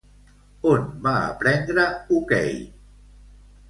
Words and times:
On 0.69 0.87
va 1.05 1.13
aprendre 1.27 1.87
hoquei? 2.19 2.61